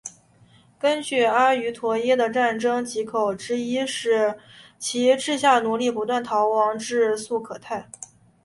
[0.81, 4.35] 据说阿瑜陀耶的战争藉口之一是
[4.79, 7.87] 其治下奴隶不断逃亡至素可泰。